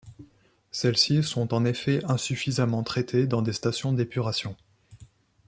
[0.71, 4.57] Celles-ci sont en effet insuffisamment traitées dans des stations d'épuration.